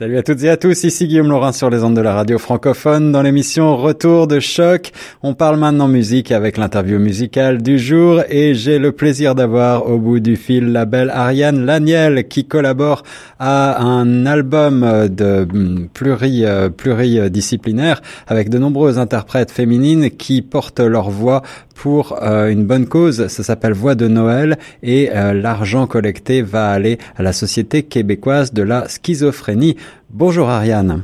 [0.00, 2.38] Salut à toutes et à tous, ici Guillaume Laurin sur les ondes de la radio
[2.38, 4.92] francophone dans l'émission Retour de choc.
[5.22, 9.98] On parle maintenant musique avec l'interview musicale du jour et j'ai le plaisir d'avoir au
[9.98, 13.02] bout du fil la belle Ariane Laniel qui collabore
[13.38, 20.80] à un album de hum, pluri, euh, pluridisciplinaire avec de nombreuses interprètes féminines qui portent
[20.80, 21.42] leur voix
[21.80, 23.28] pour euh, une bonne cause.
[23.28, 28.52] Ça s'appelle Voix de Noël et euh, l'argent collecté va aller à la Société québécoise
[28.52, 29.76] de la schizophrénie.
[30.10, 31.02] Bonjour Ariane.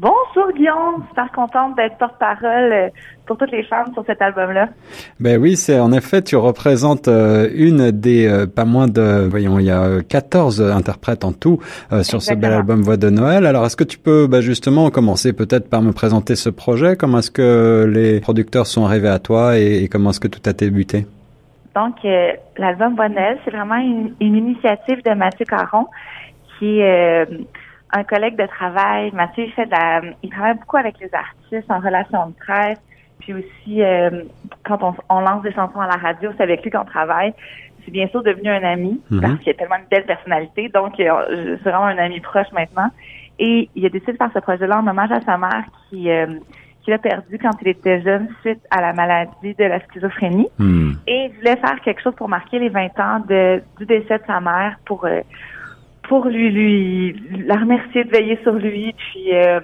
[0.00, 2.88] Bonjour Guillaume, super contente d'être porte-parole euh,
[3.26, 4.70] pour toutes les femmes sur cet album-là.
[5.20, 9.58] Ben oui, c'est en effet, tu représentes euh, une des euh, pas moins de, voyons,
[9.58, 11.60] il y a 14 interprètes en tout
[12.00, 13.44] sur ce bel album Voix de Noël.
[13.44, 16.96] Alors, est-ce que tu peux ben, justement commencer peut-être par me présenter ce projet?
[16.96, 20.54] Comment est-ce que les producteurs sont arrivés à toi et, comment est-ce que tout a
[20.54, 21.04] débuté?
[21.74, 21.96] Donc,
[22.56, 25.88] l'album Voix de Noël, c'est vraiment une, une, initiative de Mathieu Caron
[26.58, 26.80] qui
[27.92, 29.10] un collègue de travail.
[29.12, 32.78] Mathieu, il fait de la, il travaille beaucoup avec les artistes en relation de presse.
[33.20, 34.22] Puis aussi, euh,
[34.64, 37.34] quand on, on, lance des chansons à la radio, c'est avec lui qu'on travaille.
[37.84, 39.20] C'est bien sûr devenu un ami mhm.
[39.20, 40.68] parce qu'il a tellement une belle personnalité.
[40.68, 42.88] Donc, euh, c'est vraiment un ami proche maintenant.
[43.38, 46.26] Et il a décidé de faire ce projet-là en hommage à sa mère qui, euh,
[46.82, 50.48] qui l'a perdu quand il était jeune suite à la maladie de la schizophrénie.
[50.58, 50.96] Mhm.
[51.06, 54.24] Et il voulait faire quelque chose pour marquer les 20 ans de, du décès de
[54.26, 55.06] sa mère pour
[56.10, 59.60] pour lui, lui, la remercier de veiller sur lui, puis, euh,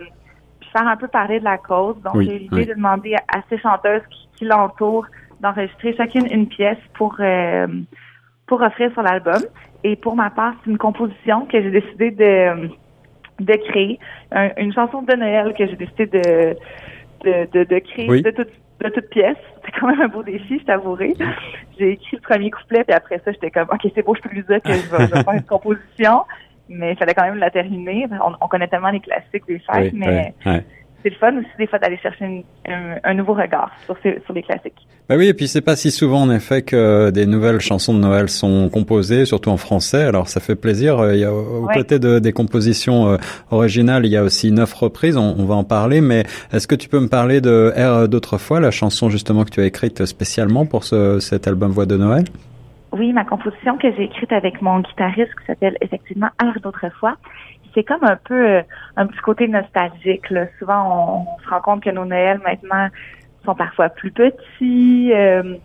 [0.73, 1.97] faire un peu parler de la cause.
[2.03, 5.09] Donc, j'ai l'idée de demander à, ces chanteuses qui, l'entourent
[5.41, 7.67] d'enregistrer chacune une pièce pour euh,
[8.47, 9.43] pour offrir sur l'album.
[9.83, 12.69] Et pour ma part, c'est une composition que j'ai décidé de
[13.41, 13.99] de créer,
[14.57, 16.57] une chanson de Noël que j'ai décidé de
[17.25, 18.53] de, de, créer de toute
[18.85, 19.43] de toute pièce.
[19.57, 21.15] C'était quand même un beau défi, je t'avouerai.
[21.79, 24.35] J'ai écrit le premier couplet, puis après ça, j'étais comme, OK, c'est beau, je peux
[24.35, 26.25] lui dire que je vais, faire une composition,
[26.69, 28.07] mais il fallait quand même la terminer.
[28.41, 30.35] On, connaît tellement les classiques des fêtes, mais
[31.07, 32.45] c'est le fun aussi des fois d'aller chercher
[33.05, 34.87] un, nouveau regard sur, sur les classiques.
[35.09, 38.01] Bah oui, et puis c'est pas si souvent en effet que des nouvelles chansons de
[38.01, 40.03] Noël sont composées, surtout en français.
[40.03, 40.99] Alors ça fait plaisir.
[41.13, 43.17] Il y a, aux côtés de, des compositions euh,
[43.53, 45.17] originales, il y a aussi neuf reprises.
[45.17, 48.73] On, va en parler, mais est-ce que tu peux me parler de Air d'autrefois, la
[48.73, 52.25] chanson justement que tu as écrite spécialement pour ce, cet album Voix de Noël?
[52.91, 57.17] Oui, ma composition que j'ai écrite avec mon guitariste qui s'appelle effectivement Air d'autrefois
[57.77, 58.63] c'est comme un peu euh,
[58.97, 60.31] un petit côté nostalgique.
[60.31, 60.47] Là.
[60.59, 62.89] Souvent, on, se rend compte que nos Noëls maintenant
[63.45, 65.13] sont parfois plus petits.
[65.13, 65.57] Euh,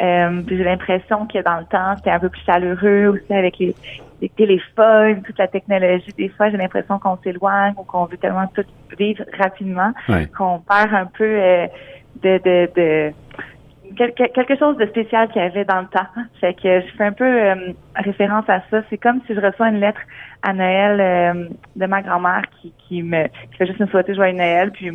[0.00, 3.74] euh, j'ai l'impression que dans le temps, c'était un peu plus chaleureux aussi avec les,
[4.36, 6.12] téléphones, toute la technologie.
[6.16, 8.64] Des fois, j'ai l'impression qu'on s'éloigne ou qu'on veut tellement tout
[8.98, 9.92] vivre rapidement
[10.36, 11.68] qu'on perd un peu
[12.22, 13.12] de, de, de
[13.96, 16.06] quelque, chose de spécial qu'il y avait dans le temps.
[16.40, 17.52] Fait que je fais un peu
[17.96, 18.82] référence à ça.
[18.90, 20.00] C'est comme si je reçois une lettre
[20.42, 24.36] à Noël euh, de ma grand-mère qui, qui me qui fait juste me souhaiter joyeux
[24.36, 24.70] Noël.
[24.70, 24.90] Puis,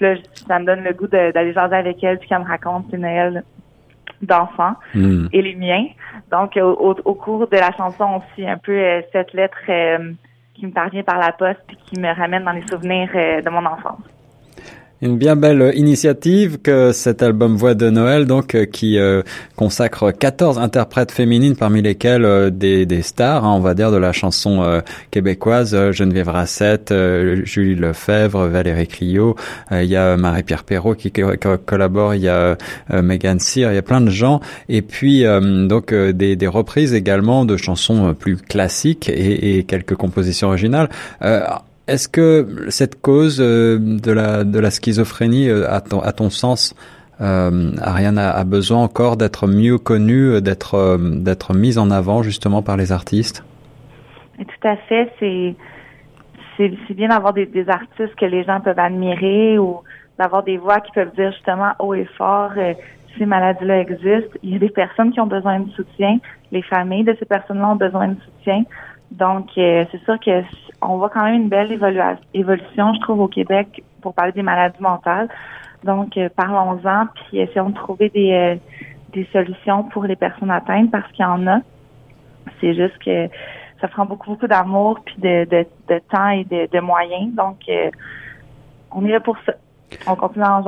[0.00, 0.14] là,
[0.48, 3.44] ça me donne le goût d'aller jaser avec elle puis qu'elle me raconte ses Noël
[4.22, 5.26] d'enfants hmm.
[5.32, 5.86] et les miens.
[6.30, 10.12] Donc, au, au, cours de la chanson aussi, un peu euh, cette lettre euh,
[10.54, 13.64] qui me parvient par la poste puis qui me ramène dans les souvenirs de mon
[13.66, 14.00] enfance.
[15.02, 19.20] Une bien belle initiative que cet album Voix de Noël, donc euh, qui euh,
[19.54, 23.98] consacre 14 interprètes féminines, parmi lesquelles euh, des, des, stars, hein, on va dire, de
[23.98, 24.80] la chanson
[25.10, 26.94] québécoise, Geneviève Rassette,
[27.44, 29.36] Julie Lefebvre, Valérie Clio,
[29.70, 32.56] il y a Marie-Pierre Perrault qui collabore, il y a
[32.90, 37.44] Megan Cyr, il y a plein de gens, et puis donc des, des, reprises également
[37.44, 40.88] de chansons plus classiques et, et quelques compositions originales.
[41.88, 46.30] Est-ce que cette cause euh, de la de la schizophrénie, euh, à ton, à ton
[46.30, 46.74] sens,
[47.20, 52.60] euh, Ariane a, besoin encore d'être mieux connue, euh, d'être d'être mise en avant justement
[52.60, 53.44] par les artistes?
[54.36, 55.12] Tout à fait.
[55.20, 55.54] C'est
[56.58, 59.82] c'est bien d'avoir des, artistes que les gens peuvent admirer ou
[60.18, 62.52] d'avoir des voix qui peuvent dire justement haut et fort
[63.18, 64.38] ces maladies-là existent.
[64.42, 66.18] Il y a des personnes qui ont besoin de soutien.
[66.52, 68.64] Les familles de ces personnes-là ont besoin de soutien.
[69.10, 70.42] Donc, c'est sûr que
[70.82, 74.80] on voit quand même une belle évolution, je trouve, au Québec pour parler des maladies
[74.80, 75.28] mentales.
[75.84, 78.56] Donc, euh, parlons-en, puis essayons de trouver des, euh,
[79.12, 81.60] des solutions pour les personnes atteintes parce qu'il y en a.
[82.60, 83.28] C'est juste que
[83.80, 87.34] ça prend beaucoup, beaucoup d'amour, puis de, de, de, temps et de, de moyens.
[87.34, 87.90] Donc, euh,
[88.90, 89.52] on est là pour ça.
[90.06, 90.62] On continue à en.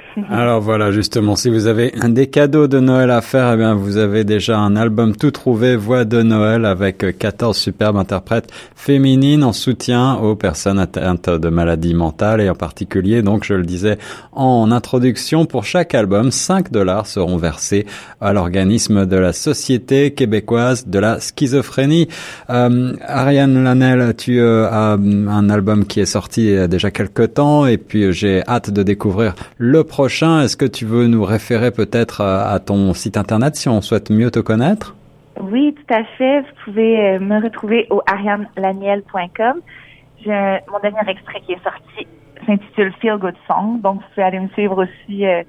[0.30, 3.74] Alors voilà, justement, si vous avez un des cadeaux de Noël à faire, eh bien,
[3.74, 9.44] vous avez déjà un album tout trouvé, Voix de Noël, avec 14 superbes interprètes féminines
[9.44, 13.98] en soutien aux personnes atteintes de maladies mentales et en particulier, donc, je le disais
[14.32, 17.86] en introduction, pour chaque album, 5 dollars seront versés
[18.20, 22.08] à l'organisme de la Société québécoise de la schizophrénie.
[22.50, 26.90] Euh, Ariane tu euh, as un album qui est sorti déjà
[27.26, 30.42] temps et puis j'ai hâte de découvrir le prochain.
[30.42, 34.30] Est-ce que tu veux nous référer peut-être à, ton site internet si on souhaite mieux
[34.30, 34.94] te connaître?
[35.40, 36.40] Oui, tout à fait.
[36.40, 39.60] Vous pouvez euh, me retrouver au arianelaniel.com.
[40.26, 42.06] Mon dernier extrait qui est sorti
[42.46, 43.80] s'intitule Feel Good Song.
[43.80, 45.42] Donc, vous pouvez aller me suivre aussi euh,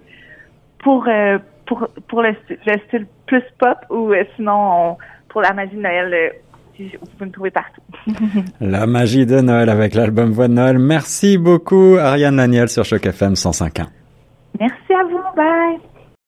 [0.79, 2.35] pour, euh, pour, pour le,
[2.87, 4.97] style plus pop ou sinon
[5.29, 6.33] pour la magie de Noël
[6.79, 7.81] vous pouvez me trouver partout.
[8.61, 10.79] La magie de Noël avec l'album Voix de Noël.
[10.79, 13.85] Merci beaucoup, Ariane Daniel sur Choc FM 105.1.
[14.59, 15.19] Merci à vous.
[15.35, 15.92] Bye.